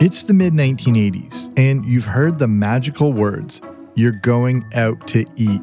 [0.00, 3.60] It's the mid 1980s, and you've heard the magical words,
[3.96, 5.60] you're going out to eat.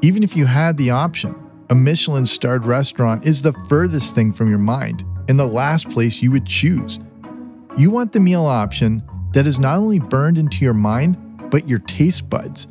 [0.00, 1.38] Even if you had the option,
[1.68, 6.22] a Michelin starred restaurant is the furthest thing from your mind and the last place
[6.22, 6.98] you would choose.
[7.76, 9.02] You want the meal option
[9.34, 11.18] that is not only burned into your mind,
[11.50, 12.66] but your taste buds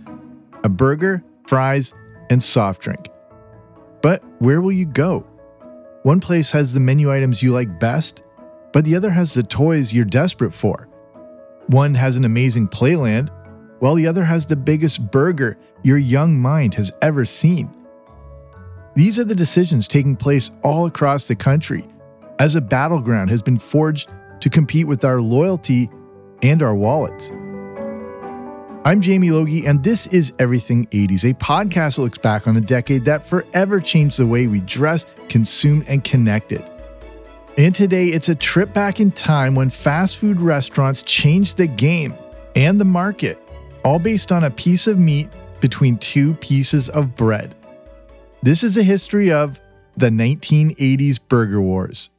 [0.63, 1.93] a burger, fries,
[2.31, 3.09] and soft drink.
[4.01, 5.19] But where will you go?
[6.01, 8.23] One place has the menu items you like best,
[8.73, 10.89] but the other has the toys you're desperate for.
[11.67, 13.29] One has an amazing playland,
[13.79, 17.73] while the other has the biggest burger your young mind has ever seen.
[18.95, 21.85] These are the decisions taking place all across the country
[22.39, 24.09] as a battleground has been forged
[24.41, 25.89] to compete with our loyalty
[26.41, 27.31] and our wallets.
[28.85, 32.61] I'm Jamie Logie, and this is Everything 80s, a podcast that looks back on a
[32.61, 36.63] decade that forever changed the way we dress, consume, and connected.
[37.55, 42.15] And today, it's a trip back in time when fast food restaurants changed the game
[42.55, 43.39] and the market,
[43.83, 45.29] all based on a piece of meat
[45.59, 47.53] between two pieces of bread.
[48.41, 49.59] This is the history of
[49.95, 52.09] the 1980s Burger Wars.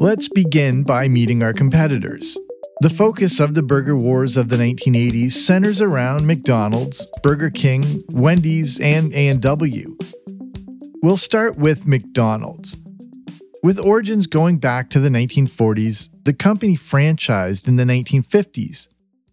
[0.00, 2.38] Let's begin by meeting our competitors.
[2.82, 8.80] The focus of the burger wars of the 1980s centers around McDonald's, Burger King, Wendy's,
[8.80, 9.96] and A&W.
[11.00, 12.84] We'll start with McDonald's.
[13.62, 18.88] With origins going back to the 1940s, the company franchised in the 1950s,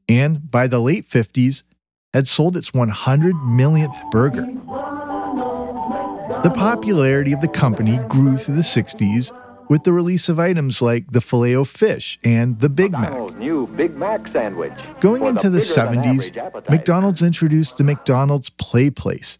[0.08, 1.64] and by the late 50s,
[2.14, 4.46] had sold its 100 millionth burger.
[6.44, 9.32] The popularity of the company grew through the 60s
[9.70, 13.14] with the release of items like the filet fish and the Big Mac.
[13.78, 14.74] Big Mac sandwich.
[15.00, 19.38] Going into the 70s, McDonald's introduced the McDonald's Play Place,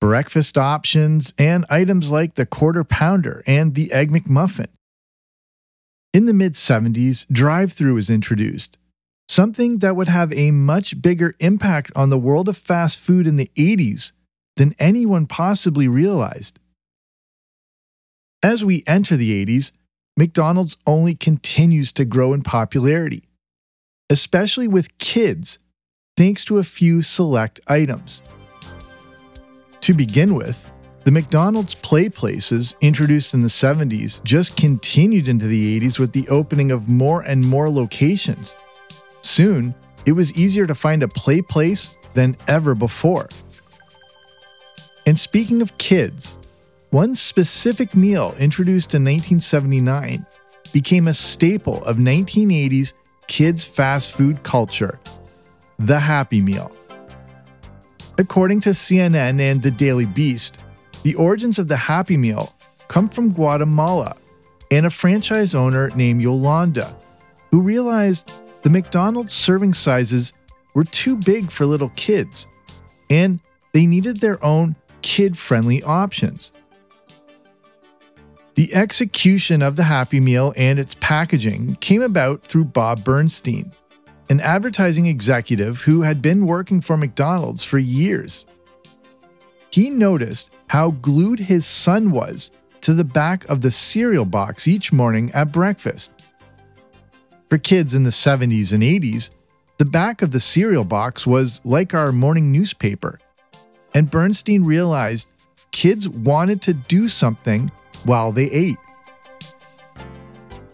[0.00, 4.68] breakfast options, and items like the Quarter Pounder and the Egg McMuffin.
[6.14, 8.78] In the mid 70s, drive through was introduced,
[9.28, 13.36] something that would have a much bigger impact on the world of fast food in
[13.36, 14.12] the 80s
[14.56, 16.58] than anyone possibly realized.
[18.42, 19.70] As we enter the 80s,
[20.16, 23.22] McDonald's only continues to grow in popularity,
[24.10, 25.60] especially with kids,
[26.16, 28.20] thanks to a few select items.
[29.82, 30.70] To begin with,
[31.04, 36.28] the McDonald's play places introduced in the 70s just continued into the 80s with the
[36.28, 38.56] opening of more and more locations.
[39.20, 39.72] Soon,
[40.04, 43.28] it was easier to find a play place than ever before.
[45.06, 46.38] And speaking of kids,
[46.92, 50.26] one specific meal introduced in 1979
[50.74, 52.92] became a staple of 1980s
[53.28, 55.00] kids' fast food culture
[55.78, 56.70] the Happy Meal.
[58.18, 60.62] According to CNN and the Daily Beast,
[61.02, 62.52] the origins of the Happy Meal
[62.88, 64.14] come from Guatemala
[64.70, 66.94] and a franchise owner named Yolanda,
[67.50, 68.30] who realized
[68.62, 70.34] the McDonald's serving sizes
[70.74, 72.46] were too big for little kids,
[73.08, 73.40] and
[73.72, 76.52] they needed their own kid friendly options.
[78.54, 83.72] The execution of the Happy Meal and its packaging came about through Bob Bernstein,
[84.28, 88.44] an advertising executive who had been working for McDonald's for years.
[89.70, 92.50] He noticed how glued his son was
[92.82, 96.12] to the back of the cereal box each morning at breakfast.
[97.48, 99.30] For kids in the 70s and 80s,
[99.78, 103.18] the back of the cereal box was like our morning newspaper.
[103.94, 105.30] And Bernstein realized
[105.72, 107.70] kids wanted to do something
[108.04, 108.78] while they ate.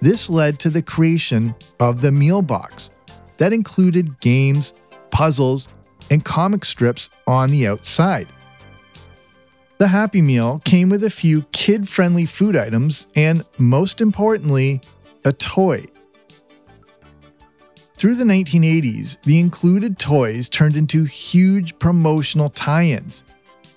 [0.00, 2.90] This led to the creation of the meal box
[3.38, 4.74] that included games,
[5.10, 5.68] puzzles,
[6.10, 8.28] and comic strips on the outside.
[9.78, 14.80] The Happy Meal came with a few kid friendly food items and, most importantly,
[15.24, 15.84] a toy.
[17.96, 23.24] Through the 1980s, the included toys turned into huge promotional tie ins,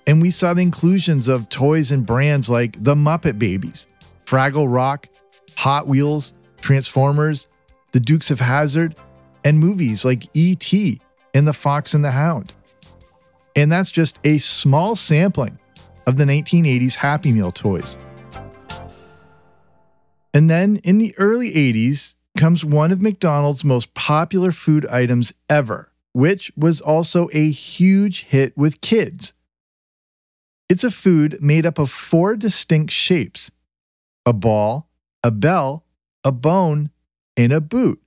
[0.06, 3.86] and we saw the inclusions of toys and brands like the Muppet Babies,
[4.24, 5.08] Fraggle Rock,
[5.56, 7.46] Hot Wheels, Transformers,
[7.92, 8.96] the Dukes of Hazzard,
[9.44, 11.00] and movies like E.T.
[11.34, 12.52] and The Fox and the Hound.
[13.54, 15.58] And that's just a small sampling
[16.06, 17.98] of the 1980s Happy Meal toys.
[20.34, 25.92] And then in the early 80s comes one of McDonald's most popular food items ever,
[26.12, 29.34] which was also a huge hit with kids.
[30.72, 33.50] It's a food made up of four distinct shapes
[34.24, 34.88] a ball,
[35.22, 35.84] a bell,
[36.24, 36.88] a bone,
[37.36, 38.00] and a boot.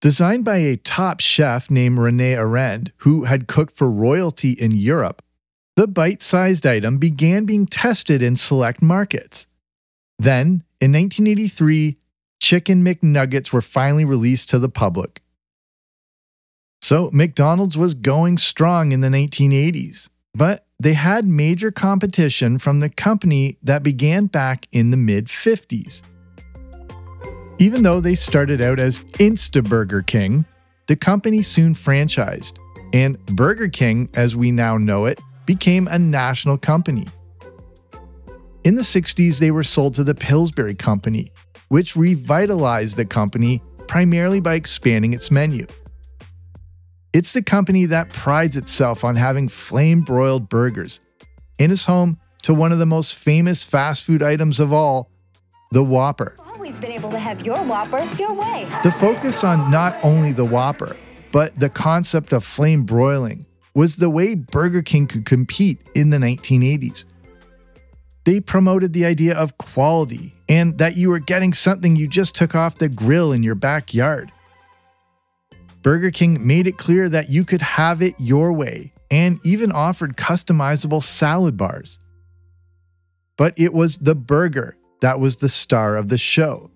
[0.00, 5.22] Designed by a top chef named Rene Arend, who had cooked for royalty in Europe,
[5.76, 9.46] the bite sized item began being tested in select markets.
[10.18, 11.96] Then, in 1983,
[12.40, 15.22] Chicken McNuggets were finally released to the public.
[16.82, 22.88] So, McDonald's was going strong in the 1980s, but they had major competition from the
[22.88, 26.02] company that began back in the mid 50s.
[27.58, 30.46] Even though they started out as Insta Burger King,
[30.86, 32.58] the company soon franchised,
[32.92, 37.06] and Burger King, as we now know it, became a national company.
[38.64, 41.30] In the 60s, they were sold to the Pillsbury Company,
[41.68, 45.66] which revitalized the company primarily by expanding its menu.
[47.14, 51.00] It's the company that prides itself on having flame broiled burgers
[51.58, 55.10] and is home to one of the most famous fast food items of all,
[55.72, 56.36] the Whopper.
[56.38, 58.68] Always been able to have your Whopper your way.
[58.82, 60.96] The focus on not only the Whopper,
[61.32, 66.18] but the concept of flame broiling was the way Burger King could compete in the
[66.18, 67.06] 1980s.
[68.24, 72.54] They promoted the idea of quality and that you were getting something you just took
[72.54, 74.30] off the grill in your backyard.
[75.88, 80.18] Burger King made it clear that you could have it your way and even offered
[80.18, 81.98] customizable salad bars.
[83.38, 86.70] But it was the burger that was the star of the show,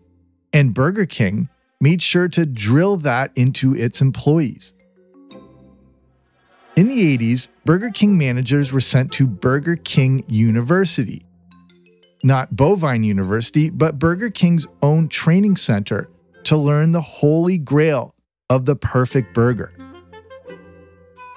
[0.55, 4.73] and Burger King made sure to drill that into its employees.
[6.75, 11.23] In the 80s, Burger King managers were sent to Burger King University.
[12.25, 16.09] Not Bovine University, but Burger King's own training center
[16.45, 18.12] to learn the holy grail
[18.53, 19.73] of the perfect burger.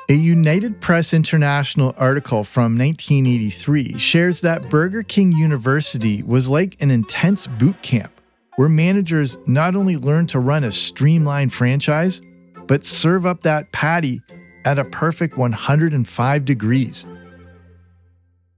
[0.09, 6.91] A United Press International article from 1983 shares that Burger King University was like an
[6.91, 8.11] intense boot camp
[8.57, 12.21] where managers not only learned to run a streamlined franchise,
[12.67, 14.19] but serve up that patty
[14.65, 17.05] at a perfect 105 degrees.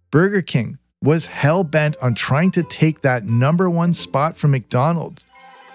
[0.09, 5.27] Burger King was hell bent on trying to take that number one spot from McDonald's,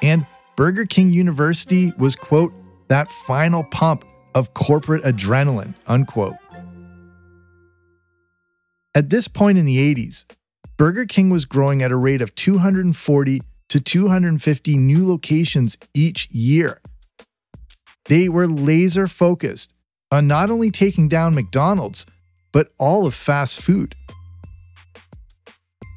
[0.03, 0.27] and
[0.57, 2.53] Burger King University was, quote,
[2.93, 4.05] that final pump
[4.35, 6.37] of corporate adrenaline, unquote.
[8.95, 10.27] At this point in the 80s,
[10.77, 13.41] Burger King was growing at a rate of 240
[13.71, 16.83] to 250 new locations each year.
[18.11, 19.73] They were laser focused
[20.11, 22.05] on not only taking down McDonald's,
[22.53, 23.95] but all of fast food.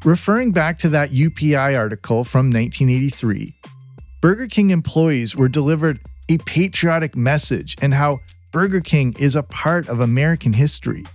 [0.06, 3.52] Referring back to that UPI article from 1983,
[4.22, 8.20] Burger King employees were delivered a patriotic message and how
[8.52, 11.06] Burger King is a part of American history.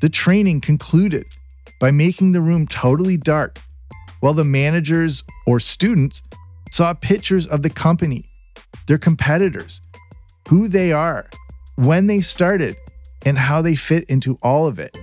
[0.00, 1.24] The training concluded
[1.80, 3.58] by making the room totally dark,
[4.20, 6.22] while the managers or students
[6.70, 8.24] saw pictures of the company,
[8.86, 9.80] their competitors,
[10.48, 11.28] who they are,
[11.76, 12.76] when they started,
[13.24, 14.96] and how they fit into all of it.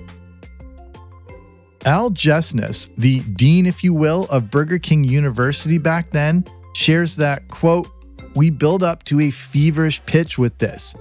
[1.86, 7.48] Al Jesness, the dean, if you will, of Burger King University back then, shares that,
[7.50, 7.88] quote,
[8.36, 10.96] we build up to a feverish pitch with this.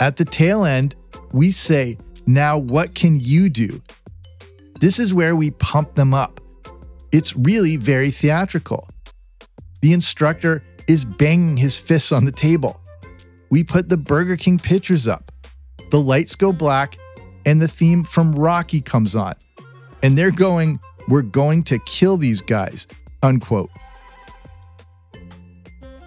[0.00, 0.94] At the tail end,
[1.32, 3.82] we say, now what can you do?
[4.80, 6.40] This is where we pump them up.
[7.12, 8.88] It's really very theatrical.
[9.80, 12.82] The instructor is banging his fists on the table
[13.52, 15.30] we put the Burger King pictures up.
[15.90, 16.96] The lights go black,
[17.44, 19.34] and the theme from Rocky comes on.
[20.02, 22.86] And they're going, We're going to kill these guys,
[23.22, 23.68] unquote.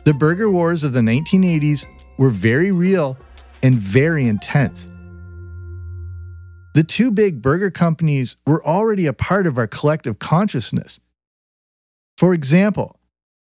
[0.06, 1.86] The burger wars of the 1980s
[2.20, 3.18] were very real
[3.64, 4.88] and very intense.
[6.76, 11.00] The two big burger companies were already a part of our collective consciousness.
[12.20, 13.00] For example,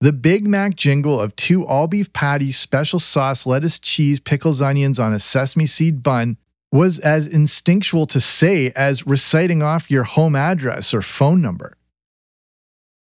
[0.01, 4.99] the Big Mac jingle of two all beef patties, special sauce, lettuce, cheese, pickles, onions
[4.99, 6.37] on a sesame seed bun
[6.71, 11.73] was as instinctual to say as reciting off your home address or phone number.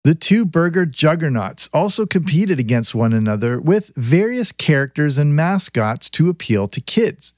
[0.06, 6.30] The two burger juggernauts also competed against one another with various characters and mascots to
[6.30, 7.34] appeal to kids.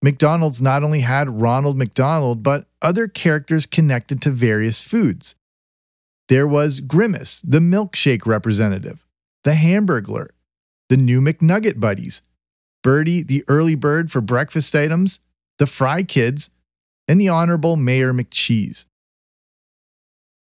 [0.00, 5.34] McDonald's not only had Ronald McDonald, but other characters connected to various foods.
[6.28, 9.04] There was Grimace, the milkshake representative,
[9.42, 10.28] the Hamburglar,
[10.88, 12.22] the new McNugget buddies,
[12.84, 15.18] Birdie, the early bird for breakfast items,
[15.58, 16.50] the Fry Kids,
[17.08, 18.84] and the Honorable Mayor McCheese.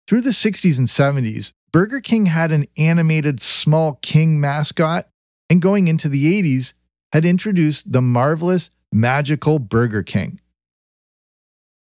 [0.08, 5.08] Through the 60s and 70s, Burger King had an animated small king mascot,
[5.48, 6.74] and going into the 80s,
[7.12, 10.40] had introduced the marvelous magical Burger King.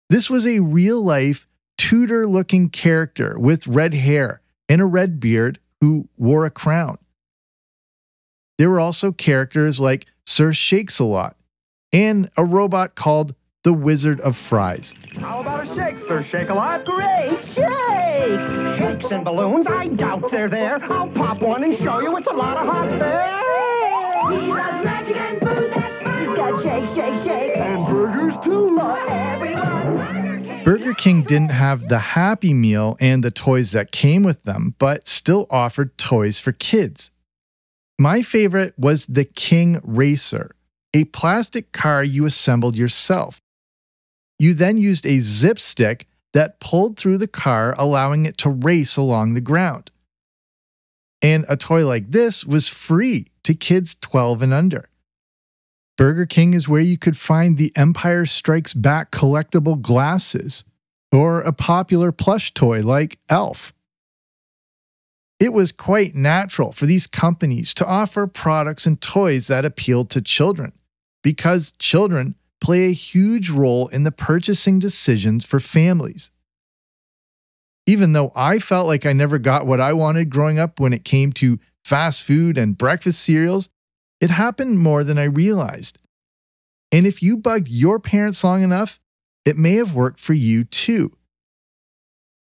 [0.10, 1.48] This was a real life,
[1.78, 6.98] Tudor looking character with red hair and a red beard who wore a crown.
[8.58, 11.38] There were also characters like Sir Shakes a Lot
[11.94, 13.34] and a robot called
[13.64, 14.96] the Wizard of Fries.
[15.20, 16.86] How about a shake, Sir Shake a Lot?
[16.86, 17.39] Great
[19.12, 20.84] and balloons, I doubt they're there.
[20.84, 23.40] I'll pop one and show you it's a lot of hot there.
[24.32, 26.28] He loves magic and food that's fun.
[26.28, 27.58] He's got shake, shake, shake.
[27.58, 28.76] And burgers too.
[28.78, 29.94] For everyone.
[29.94, 30.64] Burger King.
[30.64, 35.08] Burger King didn't have the Happy Meal and the toys that came with them, but
[35.08, 37.12] still offered toys for kids.
[37.98, 40.52] My favorite was the King Racer,
[40.94, 43.42] a plastic car you assembled yourself.
[44.38, 48.98] You then used a zip stick that pulled through the car, allowing it to race
[48.98, 49.92] along the ground.
[51.22, 54.90] And a toy like this was free to kids 12 and under.
[55.98, 60.64] Burger King is where you could find the Empire Strikes Back collectible glasses
[61.12, 63.74] or a popular plush toy like ALF.
[65.40, 70.22] It was quite natural for these companies to offer products and toys that appealed to
[70.22, 70.74] children
[71.22, 76.32] because children play a huge role in the purchasing decisions for families.
[77.86, 81.04] Even though I felt like I never got what I wanted growing up when it
[81.04, 83.70] came to fast food and breakfast cereals,
[84.22, 85.98] it happened more than I realized.
[86.92, 89.00] And if you bugged your parents long enough,
[89.46, 91.16] it may have worked for you too.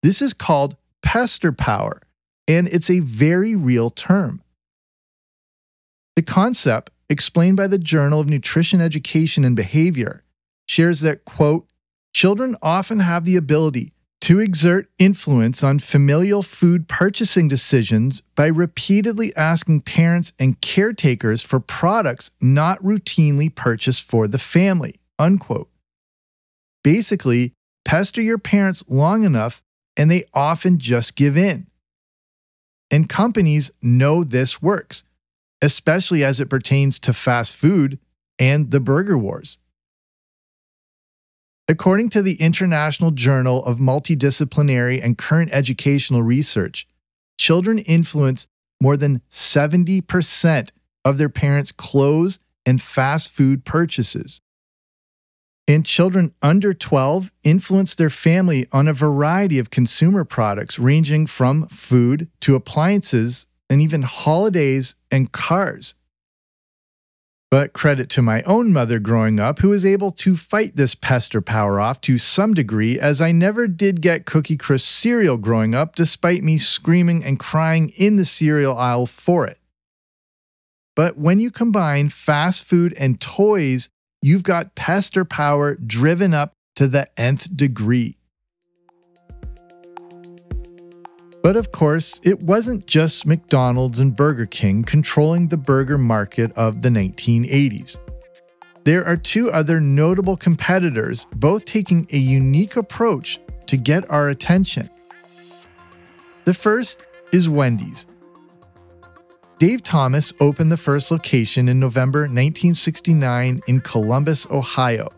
[0.02, 2.00] This is called pester power,
[2.48, 4.42] and it's a very real term.
[6.16, 10.24] The concept, explained by the Journal of Nutrition Education and Behavior,
[10.66, 11.66] shares that, quote,
[12.12, 19.34] children often have the ability to exert influence on familial food purchasing decisions by repeatedly
[19.36, 24.96] asking parents and caretakers for products not routinely purchased for the family.
[25.18, 25.68] Unquote.
[26.82, 27.52] Basically,
[27.84, 29.62] pester your parents long enough
[29.96, 31.68] and they often just give in.
[32.90, 35.04] And companies know this works,
[35.66, 37.98] especially as it pertains to fast food
[38.38, 39.58] and the burger wars.
[41.66, 46.86] According to the International Journal of Multidisciplinary and Current Educational Research,
[47.36, 48.46] children influence
[48.80, 50.70] more than 70%
[51.04, 54.40] of their parents' clothes and fast food purchases.
[55.66, 61.66] And children under 12 influence their family on a variety of consumer products, ranging from
[61.66, 65.94] food to appliances and even holidays and cars.
[67.50, 71.40] But credit to my own mother growing up, who was able to fight this pester
[71.40, 75.94] power off to some degree, as I never did get Cookie Crisp cereal growing up,
[75.94, 79.58] despite me screaming and crying in the cereal aisle for it.
[80.96, 83.90] But when you combine fast food and toys,
[84.22, 88.16] you've got pester power driven up to the nth degree.
[91.46, 96.82] But of course, it wasn't just McDonald's and Burger King controlling the burger market of
[96.82, 98.00] the 1980s.
[98.82, 103.38] There are two other notable competitors, both taking a unique approach
[103.68, 104.90] to get our attention.
[106.46, 108.08] The first is Wendy's.
[109.60, 115.10] Dave Thomas opened the first location in November 1969 in Columbus, Ohio.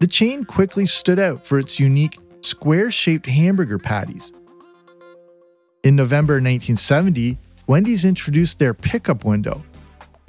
[0.00, 4.32] The chain quickly stood out for its unique square shaped hamburger patties.
[5.84, 7.36] In November 1970,
[7.66, 9.62] Wendy's introduced their pickup window,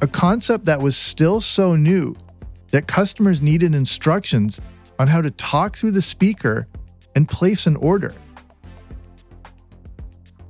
[0.01, 2.13] a concept that was still so new
[2.71, 4.59] that customers needed instructions
[4.99, 6.67] on how to talk through the speaker
[7.15, 8.13] and place an order.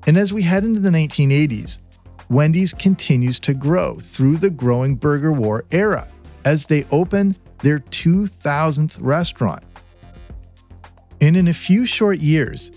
[0.07, 1.77] And as we head into the 1980s,
[2.31, 6.07] Wendy's continues to grow through the growing burger war era
[6.45, 9.63] as they open their 2000th restaurant.
[11.21, 12.71] And in a few short years,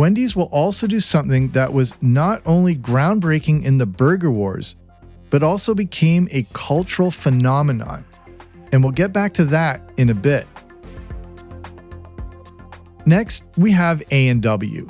[0.00, 4.76] Wendy's will also do something that was not only groundbreaking in the burger wars,
[5.28, 8.06] but also became a cultural phenomenon.
[8.72, 10.46] and we'll get back to that in a bit.
[13.04, 14.88] Next, we have A&W.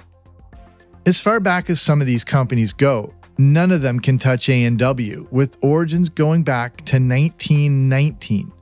[1.06, 5.26] As far back as some of these companies go, none of them can touch A&W,
[5.32, 8.52] with origins going back to 1919.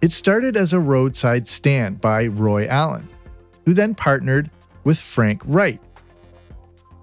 [0.00, 3.08] It started as a roadside stand by Roy Allen,
[3.64, 4.50] who then partnered
[4.86, 5.82] with Frank Wright.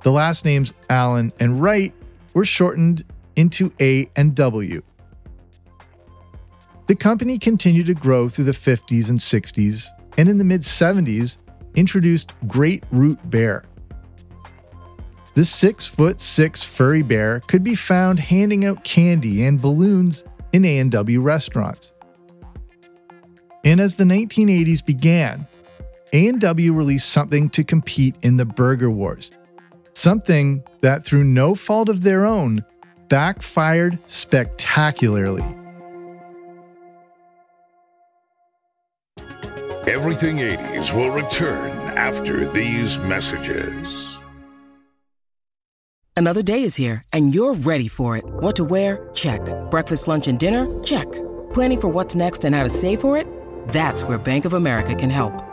[0.04, 1.94] The last names Allen and Wright
[2.34, 3.04] were shortened
[3.36, 4.82] into A and W.
[6.88, 9.88] The company continued to grow through the 50s and 60s,
[10.18, 11.38] and in the mid 70s
[11.75, 13.63] introduced Great Root Bear.
[15.34, 20.24] The six foot six furry bear could be found handing out candy and balloons
[20.54, 21.94] in A&W restaurants.
[23.66, 25.48] And as the 1980s began,
[26.13, 29.32] A&W released something to compete in the burger wars.
[29.93, 32.63] Something that through no fault of their own
[33.10, 35.43] backfired spectacularly.
[39.88, 44.24] Everything 80s will return after these messages.
[46.15, 48.24] Another day is here, and you're ready for it.
[48.25, 49.10] What to wear?
[49.13, 49.41] Check.
[49.72, 50.84] Breakfast, lunch, and dinner?
[50.84, 51.12] Check.
[51.53, 53.27] Planning for what's next and how to save for it?
[53.70, 55.52] That's where Bank of America can help.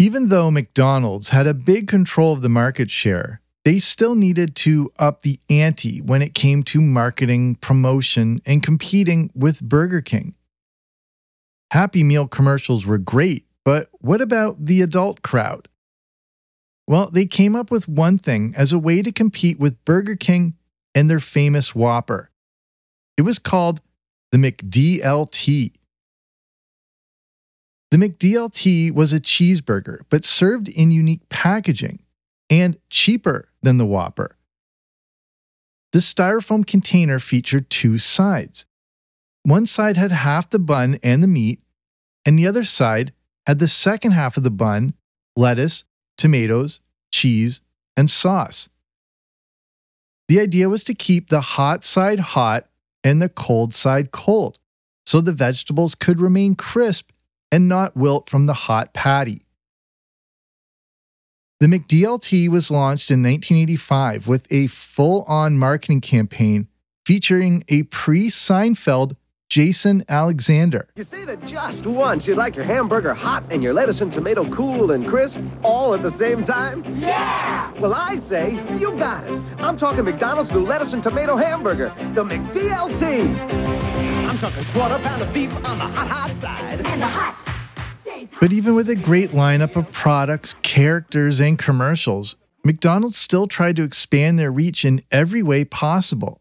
[0.00, 4.88] Even though McDonald's had a big control of the market share, they still needed to
[4.98, 10.34] up the ante when it came to marketing, promotion, and competing with Burger King.
[11.72, 15.68] Happy Meal commercials were great, but what about the adult crowd?
[16.86, 20.54] Well, they came up with one thing as a way to compete with Burger King
[20.94, 22.30] and their famous Whopper.
[23.18, 23.82] It was called
[24.32, 25.72] the McDLT.
[27.90, 32.00] The McDLT was a cheeseburger, but served in unique packaging
[32.48, 34.36] and cheaper than the Whopper.
[35.92, 38.64] The styrofoam container featured two sides.
[39.42, 41.60] One side had half the bun and the meat,
[42.24, 43.12] and the other side
[43.46, 44.94] had the second half of the bun,
[45.34, 45.84] lettuce,
[46.16, 47.60] tomatoes, cheese,
[47.96, 48.68] and sauce.
[50.28, 52.68] The idea was to keep the hot side hot
[53.02, 54.58] and the cold side cold,
[55.04, 57.10] so the vegetables could remain crisp
[57.52, 59.44] and not wilt from the hot patty.
[61.60, 66.68] The McDLT was launched in 1985 with a full on marketing campaign
[67.04, 69.16] featuring a pre Seinfeld
[69.50, 70.88] Jason Alexander.
[70.94, 74.48] You say that just once you'd like your hamburger hot and your lettuce and tomato
[74.48, 76.84] cool and crisp all at the same time?
[76.98, 77.72] Yeah!
[77.80, 79.40] Well, I say you got it.
[79.58, 83.79] I'm talking McDonald's new lettuce and tomato hamburger, the McDLT.
[84.42, 86.80] I'm talking quarter pound of beef on the hot, hot side.
[86.80, 88.30] And the hot.
[88.40, 93.82] But even with a great lineup of products, characters, and commercials, McDonald's still tried to
[93.82, 96.40] expand their reach in every way possible,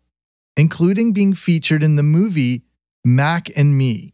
[0.55, 2.63] including being featured in the movie
[3.03, 4.13] Mac and Me.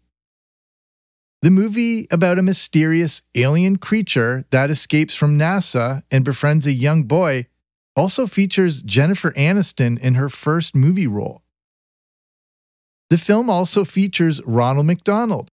[1.43, 7.03] The movie about a mysterious alien creature that escapes from NASA and befriends a young
[7.03, 7.45] boy
[7.95, 11.44] also features Jennifer Aniston in her first movie role.
[13.09, 15.49] The film also features Ronald McDonald,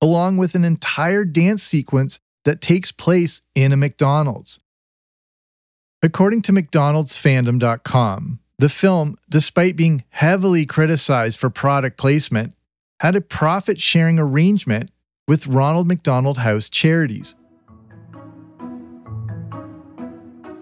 [0.00, 4.58] along with an entire dance sequence that takes place in a McDonald's.
[6.02, 12.54] According to McDonald'sfandom.com, the film, despite being heavily criticized for product placement,
[13.00, 14.90] had a profit sharing arrangement
[15.28, 17.36] with Ronald McDonald House Charities.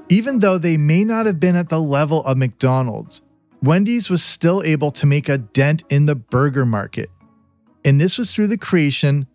[0.09, 3.23] Even though they may not have been at the level of McDonald's,
[3.65, 7.09] Wendy's was still able to make a dent in the burger market.
[7.83, 9.27] And this was through the creation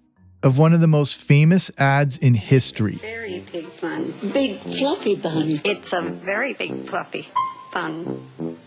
[0.43, 2.97] of one of the most famous ads in history.
[2.97, 4.13] Very big bun.
[4.31, 5.61] Big fluffy bun.
[5.63, 7.27] It's a very big fluffy
[7.73, 8.03] bun.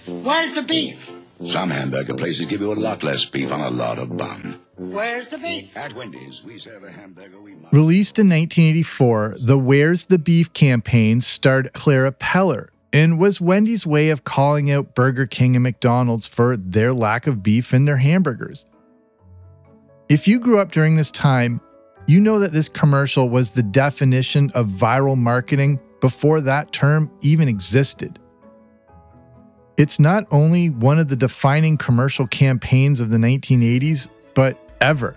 [0.07, 1.09] Where's the beef?
[1.47, 4.59] Some hamburger places give you a lot less beef on a lot of bun.
[4.77, 5.77] Where's the beef?
[5.77, 7.73] At Wendy's, we serve a hamburger we must.
[7.73, 14.11] Released in 1984, the Where's the Beef campaign starred Clara Peller and was Wendy's way
[14.11, 18.67] of calling out Burger King and McDonald's for their lack of beef in their hamburgers.
[20.09, 21.61] If you grew up during this time,
[22.07, 27.49] you know that this commercial was the definition of viral marketing before that term even
[27.49, 28.19] existed.
[29.79, 35.17] It's not only one of the defining commercial campaigns of the 1980s, but ever.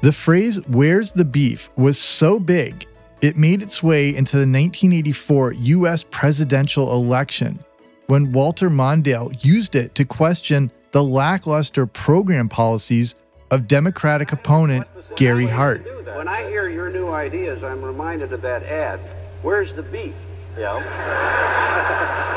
[0.00, 2.86] The phrase, Where's the beef, was so big,
[3.22, 7.58] it made its way into the 1984 US presidential election
[8.06, 13.14] when Walter Mondale used it to question the lackluster program policies
[13.50, 15.84] of Democratic opponent Gary Hart.
[16.16, 19.00] When I hear your new ideas, I'm reminded of that ad.
[19.42, 20.14] Where's the beef?
[20.58, 20.76] Yeah.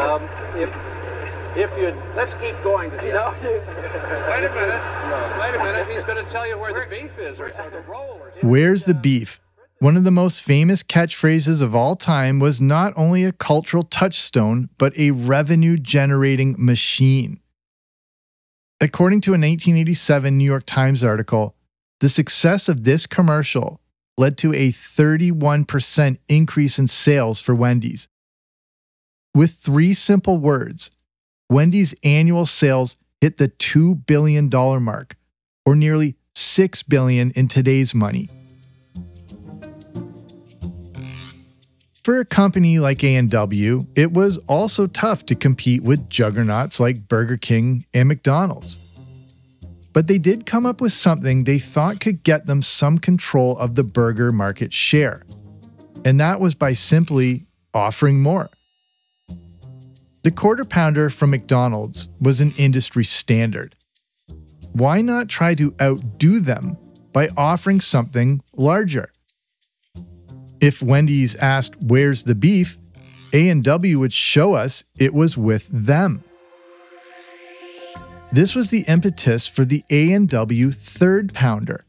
[0.00, 0.22] um,
[0.60, 0.93] if,
[1.56, 3.30] if you let's keep going to the no.
[4.30, 5.40] Wait a minute.
[5.40, 5.88] Wait a minute.
[5.90, 8.94] He's going to tell you where the beef is, or the roll, or Where's the
[8.94, 9.40] beef?
[9.78, 14.70] One of the most famous catchphrases of all time was not only a cultural touchstone,
[14.78, 17.40] but a revenue generating machine.
[18.80, 21.54] According to a 1987 New York Times article,
[22.00, 23.80] the success of this commercial
[24.16, 28.08] led to a 31% increase in sales for Wendy's.
[29.34, 30.92] With three simple words,
[31.50, 34.48] Wendy's annual sales hit the $2 billion
[34.82, 35.16] mark,
[35.64, 38.28] or nearly 6 billion in today's money.
[42.02, 47.38] For a company like A&W, it was also tough to compete with juggernauts like Burger
[47.38, 48.78] King and McDonald's.
[49.94, 53.74] But they did come up with something they thought could get them some control of
[53.74, 55.22] the burger market share.
[56.04, 58.50] And that was by simply offering more.
[60.24, 63.76] The quarter pounder from McDonald's was an industry standard.
[64.72, 66.78] Why not try to outdo them
[67.12, 69.10] by offering something larger?
[70.60, 72.78] If Wendy's asked, "Where's the beef?"
[73.34, 76.24] A&W would show us it was with them.
[78.32, 81.84] This was the impetus for the A&W Third Pounder,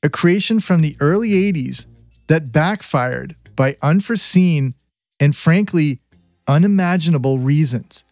[0.00, 1.86] a creation from the early 80s
[2.28, 4.74] that backfired by unforeseen
[5.18, 6.00] and frankly
[6.46, 8.04] unimaginable reasons.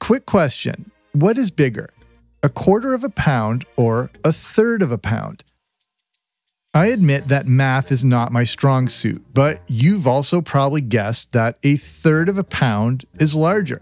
[0.00, 1.90] Quick question What is bigger,
[2.42, 5.42] a quarter of a pound or a third of a pound?
[6.74, 11.56] I admit that math is not my strong suit, but you've also probably guessed that
[11.62, 13.80] a third of a pound is larger.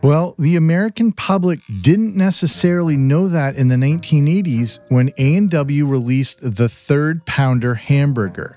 [0.00, 6.68] Well, the American public didn't necessarily know that in the 1980s when A&W released the
[6.68, 8.56] third pounder hamburger.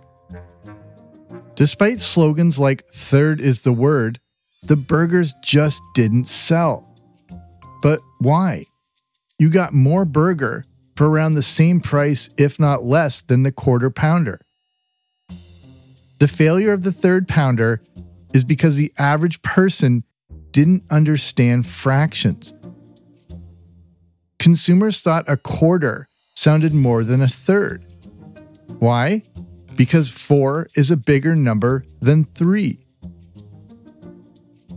[1.56, 4.20] Despite slogans like third is the word,
[4.64, 6.96] the burgers just didn't sell.
[7.82, 8.66] But why?
[9.40, 10.66] You got more burger
[10.96, 14.42] for around the same price, if not less, than the quarter pounder.
[16.20, 17.82] The failure of the third pounder
[18.34, 20.04] is because the average person
[20.52, 22.54] didn't understand fractions.
[24.40, 27.86] Consumers thought a quarter sounded more than a third.
[28.80, 29.24] Why?
[29.76, 32.86] Because four is a bigger number than three.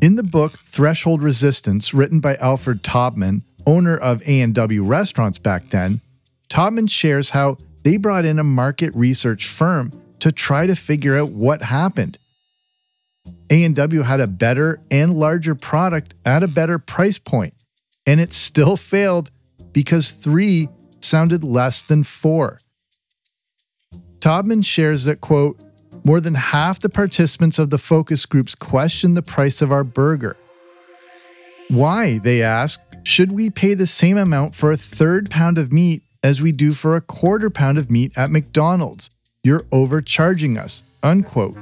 [0.00, 6.00] In the book Threshold Resistance, written by Alfred Taubman, owner of A&W restaurants back then,
[6.48, 11.30] Taubman shares how they brought in a market research firm to try to figure out
[11.30, 12.18] what happened.
[13.50, 17.54] A&W had a better and larger product at a better price point,
[18.06, 19.30] and it still failed
[19.72, 20.68] because 3
[21.00, 22.60] sounded less than 4.
[24.20, 25.58] Taubman shares that quote,
[26.04, 30.36] more than half the participants of the focus groups questioned the price of our burger.
[31.68, 36.02] Why, they ask, should we pay the same amount for a third pound of meat
[36.22, 39.10] as we do for a quarter pound of meat at McDonald's.
[39.42, 40.82] You're overcharging us.
[41.02, 41.56] Unquote.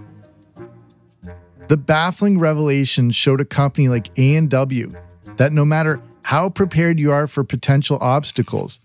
[1.69, 4.93] The baffling revelation showed a company like A&W
[5.37, 8.81] that no matter how prepared you are for potential obstacles,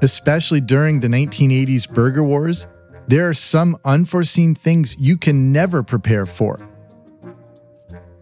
[0.00, 2.66] especially during the 1980s burger wars,
[3.08, 6.58] there are some unforeseen things you can never prepare for.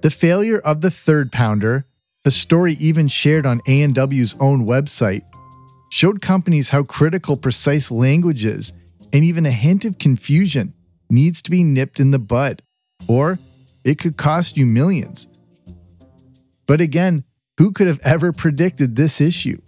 [0.02, 1.84] The failure of the third pounder,
[2.24, 5.22] a story even shared on A&W's own website,
[5.90, 8.72] showed companies how critical precise language is,
[9.12, 10.72] and even a hint of confusion
[11.10, 12.62] needs to be nipped in the bud,
[13.08, 13.38] or
[13.84, 15.26] it could cost you millions.
[16.66, 17.24] But again,
[17.58, 19.60] who could have ever predicted this issue?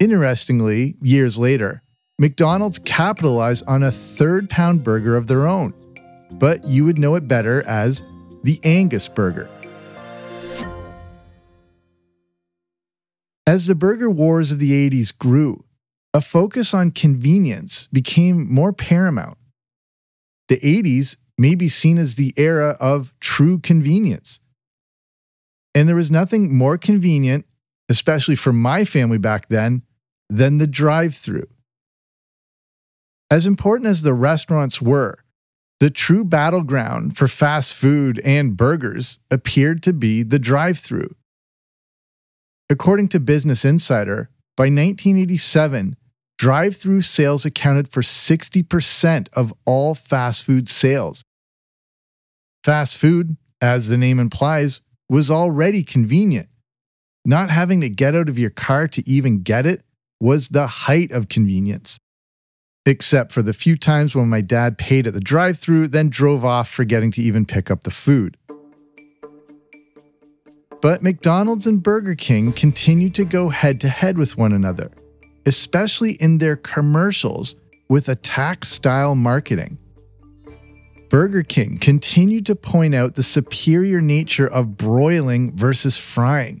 [0.00, 1.83] Interestingly, years later,
[2.18, 5.74] McDonald's capitalized on a third pound burger of their own,
[6.34, 8.02] but you would know it better as
[8.44, 9.50] the Angus burger.
[13.46, 15.64] As the burger wars of the 80s grew,
[16.14, 19.36] a focus on convenience became more paramount.
[20.46, 24.38] The 80s may be seen as the era of true convenience.
[25.74, 27.44] And there was nothing more convenient,
[27.88, 29.82] especially for my family back then,
[30.30, 31.48] than the drive through.
[33.30, 35.16] As important as the restaurants were,
[35.80, 41.14] the true battleground for fast food and burgers appeared to be the drive through.
[42.70, 45.96] According to Business Insider, by 1987,
[46.38, 51.22] drive through sales accounted for 60% of all fast food sales.
[52.62, 56.48] Fast food, as the name implies, was already convenient.
[57.24, 59.82] Not having to get out of your car to even get it
[60.20, 61.98] was the height of convenience.
[62.86, 66.44] Except for the few times when my dad paid at the drive through, then drove
[66.44, 68.36] off forgetting to even pick up the food.
[70.82, 74.90] But McDonald's and Burger King continue to go head to head with one another,
[75.46, 77.56] especially in their commercials
[77.88, 79.78] with attack style marketing.
[81.08, 86.60] Burger King continued to point out the superior nature of broiling versus frying.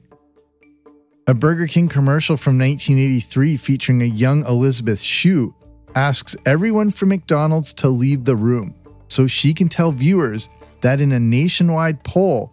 [1.26, 5.54] A Burger King commercial from 1983 featuring a young Elizabeth Shue
[5.94, 8.74] asks everyone from McDonald's to leave the room
[9.08, 10.48] so she can tell viewers
[10.80, 12.52] that in a nationwide poll,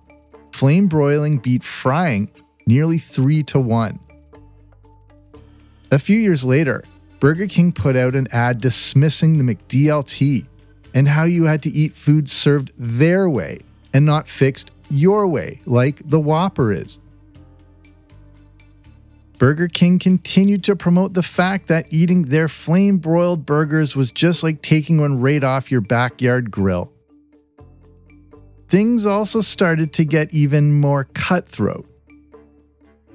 [0.51, 2.31] flame broiling beat frying
[2.65, 3.99] nearly 3 to 1.
[5.91, 6.83] A few years later,
[7.19, 10.47] Burger King put out an ad dismissing the McDLT
[10.93, 13.59] and how you had to eat food served their way
[13.93, 16.99] and not fixed your way, like the Whopper is.
[19.41, 24.43] Burger King continued to promote the fact that eating their flame broiled burgers was just
[24.43, 26.93] like taking one right off your backyard grill.
[28.67, 31.89] Things also started to get even more cutthroat.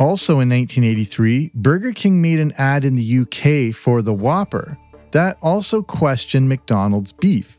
[0.01, 4.77] Also in 1983, Burger King made an ad in the UK for the Whopper
[5.12, 7.57] that also questioned McDonald's beef.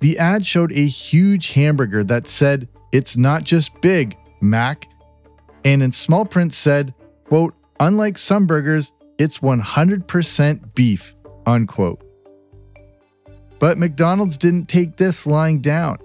[0.00, 4.86] The ad showed a huge hamburger that said, It's not just big, Mac,
[5.64, 6.92] and in small print said,
[7.32, 11.14] quote, unlike some burgers, it's 100% beef,
[11.46, 12.04] unquote.
[13.58, 15.96] But McDonald's didn't take this lying down,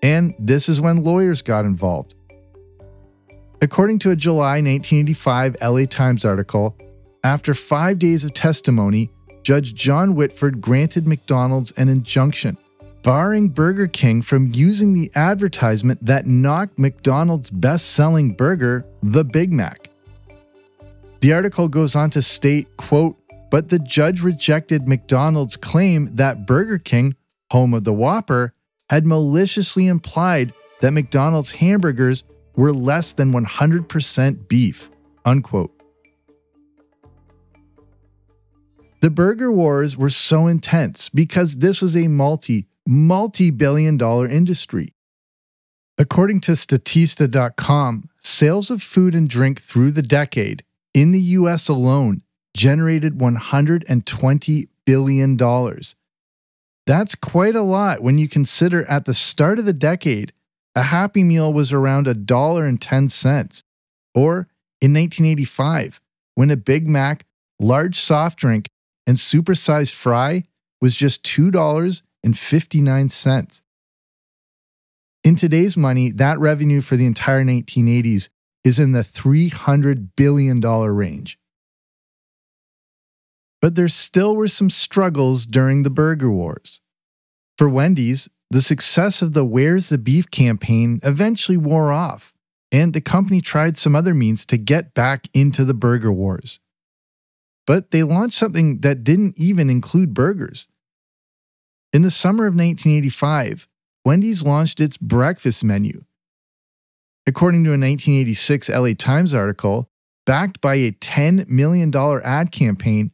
[0.00, 2.14] and this is when lawyers got involved.
[3.60, 6.76] According to a July 1985 LA Times article,
[7.24, 9.10] after five days of testimony,
[9.42, 12.56] Judge John Whitford granted McDonald's an injunction,
[13.02, 19.52] barring Burger King from using the advertisement that knocked McDonald's best selling burger, the Big
[19.52, 19.90] Mac.
[21.20, 23.16] The article goes on to state, quote,
[23.50, 27.14] but the judge rejected McDonald's claim that Burger King,
[27.50, 28.52] home of the Whopper,
[28.90, 32.24] had maliciously implied that McDonald's hamburgers
[32.54, 34.90] were less than 100% beef,
[35.24, 35.72] unquote.
[39.00, 44.94] The burger wars were so intense because this was a multi, multi billion dollar industry.
[45.98, 50.64] According to Statista.com, sales of food and drink through the decade
[50.96, 52.22] in the US alone
[52.56, 55.36] generated $120 billion.
[56.86, 60.32] That's quite a lot when you consider at the start of the decade,
[60.74, 63.62] a Happy Meal was around $1.10.
[64.14, 64.48] Or
[64.80, 66.00] in 1985,
[66.34, 67.26] when a Big Mac,
[67.60, 68.70] large soft drink,
[69.06, 70.44] and supersized fry
[70.80, 73.62] was just $2.59.
[75.24, 78.30] In today's money, that revenue for the entire 1980s
[78.66, 81.38] is in the $300 billion range.
[83.62, 86.80] But there still were some struggles during the burger wars.
[87.56, 92.34] For Wendy's, the success of the Where's the Beef campaign eventually wore off,
[92.72, 96.58] and the company tried some other means to get back into the burger wars.
[97.68, 100.66] But they launched something that didn't even include burgers.
[101.92, 103.68] In the summer of 1985,
[104.04, 106.04] Wendy's launched its breakfast menu,
[107.26, 109.90] According to a 1986 LA Times article,
[110.24, 113.10] backed by a $10 million ad campaign,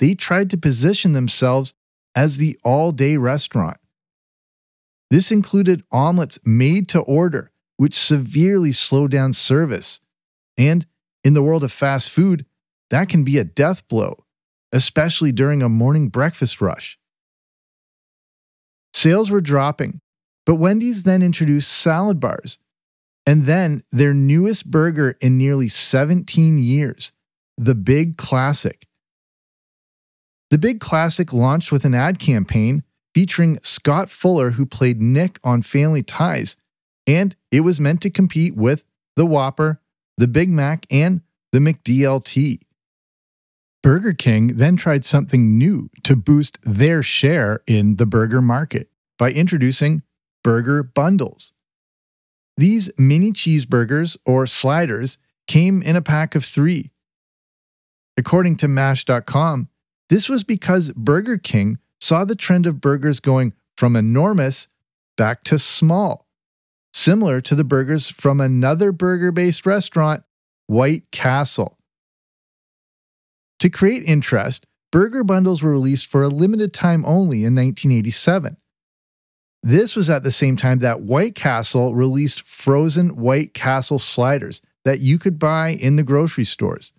[0.00, 1.74] they tried to position themselves
[2.16, 3.76] as the all day restaurant.
[5.10, 10.00] This included omelets made to order, which severely slowed down service.
[10.58, 10.86] And
[11.22, 12.46] in the world of fast food,
[12.90, 14.24] that can be a death blow,
[14.72, 16.98] especially during a morning breakfast rush.
[18.92, 20.00] Sales were dropping,
[20.44, 22.58] but Wendy's then introduced salad bars
[23.26, 27.12] and then their newest burger in nearly 17 years,
[27.56, 28.86] the Big Classic.
[30.50, 32.82] The Big Classic launched with an ad campaign
[33.14, 36.56] featuring Scott Fuller, who played Nick on Family Ties,
[37.06, 38.84] and it was meant to compete with
[39.16, 39.80] the Whopper,
[40.16, 41.20] the Big Mac, and
[41.52, 42.60] the McDLT.
[43.82, 49.30] Burger King then tried something new to boost their share in the burger market by
[49.30, 50.02] introducing
[50.44, 51.52] burger bundles.
[52.56, 56.90] These mini cheeseburgers or sliders came in a pack of three.
[58.16, 59.68] According to Mashed.com,
[60.08, 64.68] this was because Burger King saw the trend of burgers going from enormous
[65.16, 66.26] back to small,
[66.92, 70.22] similar to the burgers from another burger based restaurant,
[70.66, 71.78] White Castle.
[73.60, 78.56] To create interest, burger bundles were released for a limited time only in 1987.
[79.62, 85.00] This was at the same time that White Castle released frozen White Castle sliders that
[85.00, 86.92] you could buy in the grocery stores.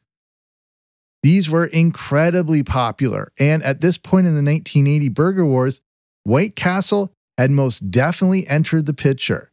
[1.24, 5.82] These were incredibly popular, and at this point in the 1980 Burger Wars,
[6.24, 9.52] White Castle had most definitely entered the picture.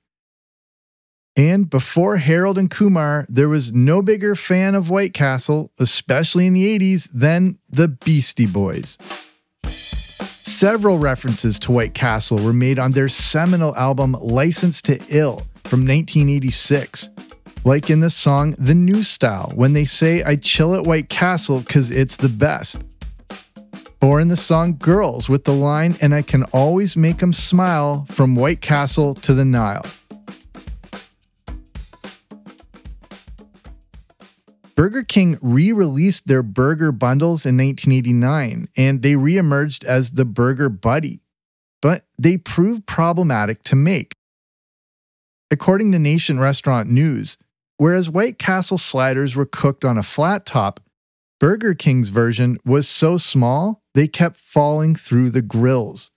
[1.37, 6.55] And before Harold and Kumar, there was no bigger fan of White Castle, especially in
[6.55, 8.99] the 80s, than the Beastie Boys.
[10.42, 15.81] Several references to White Castle were made on their seminal album License to Ill from
[15.87, 17.11] 1986,
[17.64, 21.61] like in the song The New Style when they say, I chill at White Castle
[21.61, 22.83] because it's the best.
[24.03, 28.07] Or in the song Girls with the line, and I can always make 'em smile
[28.11, 29.85] from White Castle to the Nile.
[34.81, 40.25] Burger King re released their burger bundles in 1989 and they re emerged as the
[40.25, 41.21] Burger Buddy,
[41.83, 44.14] but they proved problematic to make.
[45.51, 47.37] According to Nation's Restaurant News,
[47.77, 50.81] whereas White Castle sliders were cooked on a flat top,
[51.38, 56.11] Burger King's version was so small they kept falling through the grills.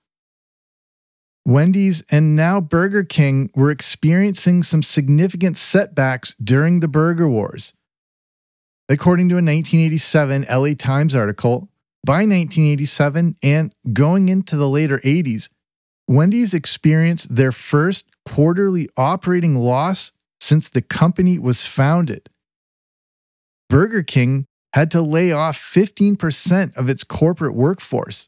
[1.46, 7.74] Wendy's and now Burger King were experiencing some significant setbacks during the Burger Wars.
[8.90, 11.70] According to a 1987 LA Times article,
[12.06, 15.50] by 1987 and going into the later 80s,
[16.08, 22.30] Wendy's experienced their first quarterly operating loss since the company was founded.
[23.70, 28.28] Burger King had to lay off 15% of its corporate workforce.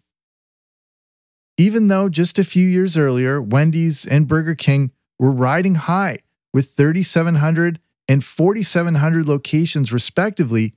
[1.57, 6.19] Even though just a few years earlier, Wendy's and Burger King were riding high
[6.53, 10.73] with 3,700 and 4,700 locations, respectively,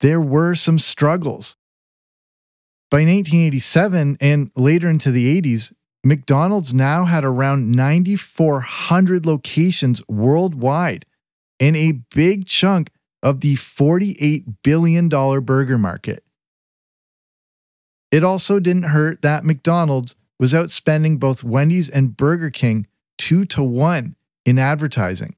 [0.00, 1.56] there were some struggles.
[2.90, 5.72] By 1987 and later into the 80s,
[6.04, 11.06] McDonald's now had around 9,400 locations worldwide
[11.60, 12.90] and a big chunk
[13.22, 16.24] of the $48 billion burger market.
[18.10, 23.62] It also didn't hurt that McDonald's was outspending both Wendy's and Burger King two to
[23.62, 25.36] one in advertising.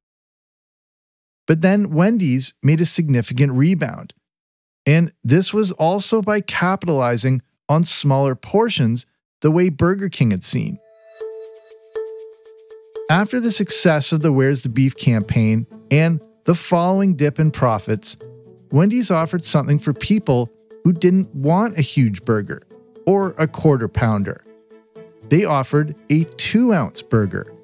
[1.47, 4.13] But then Wendy's made a significant rebound.
[4.85, 9.05] And this was also by capitalizing on smaller portions
[9.41, 10.77] the way Burger King had seen.
[13.09, 18.17] After the success of the Where's the Beef campaign and the following dip in profits,
[18.71, 20.51] Wendy's offered something for people
[20.83, 22.61] who didn't want a huge burger
[23.05, 24.43] or a quarter pounder.
[25.29, 27.54] They offered a two ounce burger.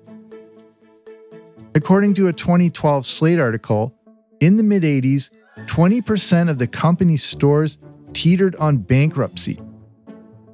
[1.73, 3.95] According to a 2012 Slate article,
[4.41, 5.29] in the mid 80s,
[5.67, 7.77] 20% of the company's stores
[8.13, 9.59] teetered on bankruptcy.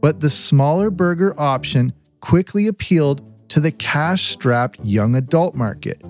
[0.02, 6.04] But the smaller burger option quickly appealed to the cash strapped young adult market.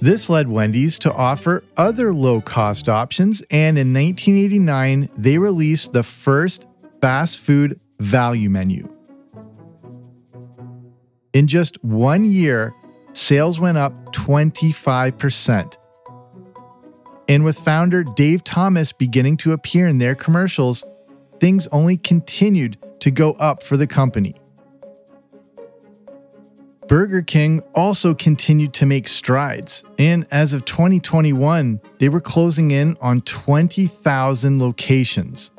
[0.00, 6.02] This led Wendy's to offer other low cost options, and in 1989, they released the
[6.02, 6.66] first
[7.00, 8.88] fast food value menu.
[11.32, 12.74] In just one year,
[13.12, 15.76] sales went up 25%.
[17.28, 20.84] And with founder Dave Thomas beginning to appear in their commercials,
[21.40, 24.34] things only continued to go up for the company.
[26.88, 32.96] Burger King also continued to make strides, and as of 2021, they were closing in
[33.00, 35.52] on 20,000 locations.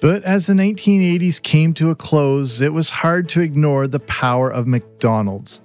[0.00, 4.52] But as the 1980s came to a close, it was hard to ignore the power
[4.52, 5.62] of McDonald's.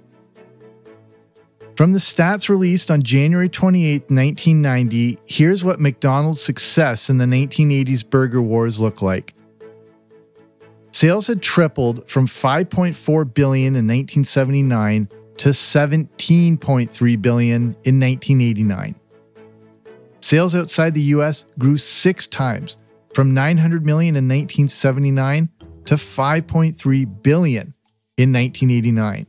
[1.76, 8.08] From the stats released on January 28, 1990, here's what McDonald's success in the 1980s
[8.08, 9.34] burger wars looked like.
[10.92, 15.08] Sales had tripled from 5.4 billion in 1979
[15.38, 18.94] to 17.3 billion in 1989.
[20.20, 22.76] Sales outside the US grew 6 times
[23.14, 25.48] from 900 million in 1979
[25.86, 27.74] to 5.3 billion
[28.16, 29.26] in 1989.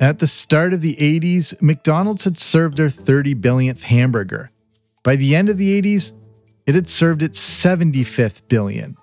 [0.00, 4.50] At the start of the 80s, McDonald's had served their 30 billionth hamburger,
[5.04, 6.12] By the end of the 80s,
[6.66, 8.96] it had served its 75th billion.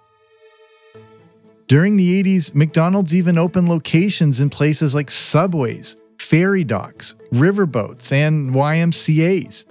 [1.68, 8.52] During the 80s, McDonald's even opened locations in places like subways, ferry docks, riverboats, and
[8.52, 9.66] YMCAs.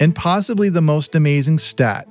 [0.00, 2.08] And possibly the most amazing stat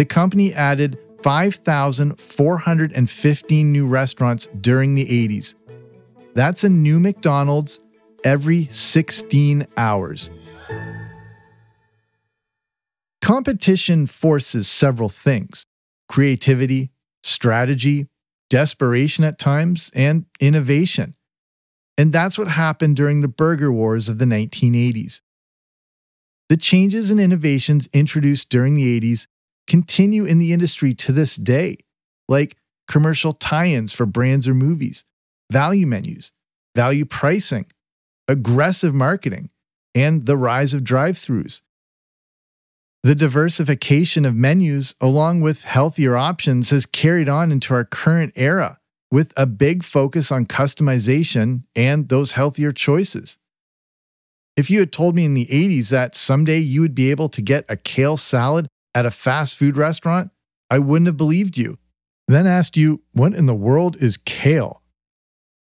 [0.00, 5.54] the company added 5,415 new restaurants during the 80s.
[6.32, 7.80] That's a new McDonald's
[8.24, 10.30] every 16 hours.
[13.20, 15.66] Competition forces several things
[16.08, 16.92] creativity,
[17.22, 18.06] strategy,
[18.48, 21.14] desperation at times, and innovation.
[21.98, 25.20] And that's what happened during the burger wars of the 1980s.
[26.48, 29.26] The changes and innovations introduced during the 80s
[29.66, 31.78] continue in the industry to this day,
[32.28, 32.56] like
[32.88, 35.04] commercial tie ins for brands or movies,
[35.50, 36.32] value menus,
[36.74, 37.66] value pricing,
[38.28, 39.50] aggressive marketing,
[39.94, 41.62] and the rise of drive throughs.
[43.02, 48.78] The diversification of menus, along with healthier options, has carried on into our current era
[49.10, 53.38] with a big focus on customization and those healthier choices.
[54.56, 57.40] If you had told me in the 80s that someday you would be able to
[57.40, 60.30] get a kale salad at a fast food restaurant,
[60.68, 61.78] I wouldn't have believed you.
[62.28, 64.82] Then asked you, what in the world is kale?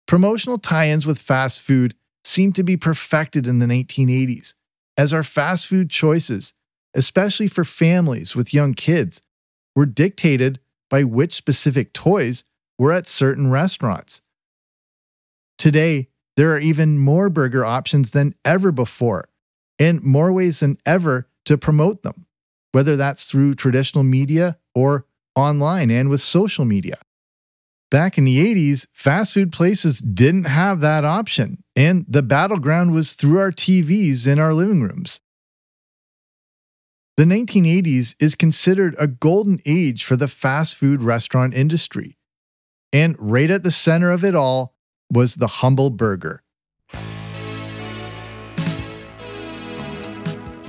[0.07, 4.53] Promotional tie ins with fast food seemed to be perfected in the 1980s,
[4.97, 6.53] as our fast food choices
[6.93, 9.21] especially for families with young kids,
[9.76, 10.59] were dictated
[10.89, 12.43] by which specific toys
[12.78, 14.21] were at certain restaurants.
[15.57, 19.26] Today, there are even more burger options than ever before,
[19.80, 22.22] and more ways than ever to promote them,
[22.74, 25.05] whether that's through traditional media or
[25.36, 26.97] online and with social media.
[27.89, 33.13] Back in the 80s, fast food places didn't have that option, and the battleground was
[33.13, 35.21] through our TVs in our living rooms.
[37.15, 42.17] The 1980s is considered a golden age for the fast food restaurant industry.
[42.91, 44.76] And right at the center of it all
[45.11, 46.43] was the humble burger.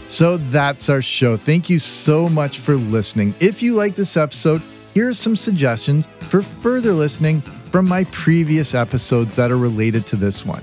[0.07, 1.36] So that's our show.
[1.36, 3.34] Thank you so much for listening.
[3.40, 7.40] If you like this episode, here are some suggestions for further listening
[7.72, 10.62] from my previous episodes that are related to this one.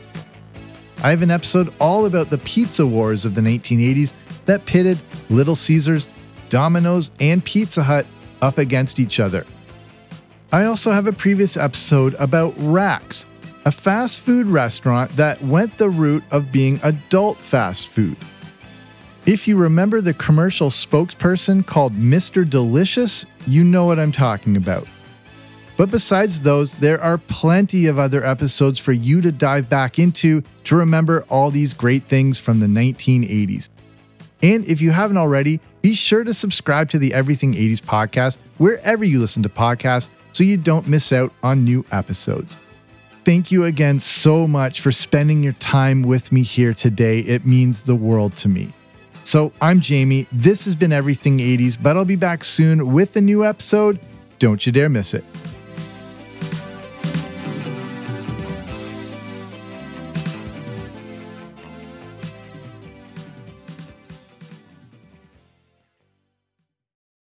[1.04, 4.14] I have an episode all about the pizza wars of the 1980s
[4.46, 6.08] that pitted Little Caesars,
[6.50, 8.06] Domino's, and Pizza Hut
[8.42, 9.46] up against each other.
[10.54, 13.26] I also have a previous episode about Rax,
[13.66, 18.18] a fast food restaurant that went the route of being adult fast food.
[19.28, 22.50] If you remember the commercial spokesperson called Mr.
[22.50, 24.88] Delicious, you know what I'm talking about.
[25.78, 30.42] But besides those, there are plenty of other episodes for you to dive back into
[30.64, 33.70] to remember all these great things from the 1980s.
[34.42, 39.06] And if you haven't already, be sure to subscribe to the Everything 80s podcast wherever
[39.06, 42.58] you listen to podcasts so you don't miss out on new episodes.
[43.24, 47.20] Thank you again so much for spending your time with me here today.
[47.20, 48.74] It means the world to me.
[49.24, 50.28] So, I'm Jamie.
[50.32, 54.00] This has been Everything 80s, but I'll be back soon with a new episode.
[54.40, 55.24] Don't you dare miss it.